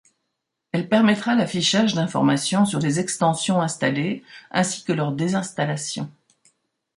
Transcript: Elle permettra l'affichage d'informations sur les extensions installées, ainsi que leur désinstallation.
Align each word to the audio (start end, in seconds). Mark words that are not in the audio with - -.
Elle 0.71 0.89
permettra 0.89 1.35
l'affichage 1.35 1.93
d'informations 1.93 2.65
sur 2.65 2.79
les 2.79 2.99
extensions 2.99 3.61
installées, 3.61 4.23
ainsi 4.49 4.83
que 4.83 4.93
leur 4.93 5.11
désinstallation. 5.11 6.09